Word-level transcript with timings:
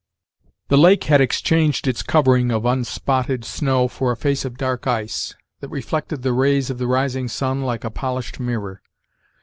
The 0.69 0.79
lake 0.79 1.03
had 1.03 1.21
exchanged 1.21 1.87
its 1.87 2.01
covering 2.01 2.49
of 2.51 2.65
unspotted 2.65 3.45
snow 3.45 3.87
for 3.87 4.11
a 4.11 4.17
face 4.17 4.43
of 4.45 4.57
dark 4.57 4.87
ice, 4.87 5.35
that 5.59 5.69
reflected 5.69 6.23
the 6.23 6.33
rays 6.33 6.71
of 6.71 6.79
the 6.79 6.87
rising 6.87 7.27
sun 7.27 7.61
like 7.61 7.83
a 7.83 7.91
polished 7.91 8.39
mirror. 8.39 8.81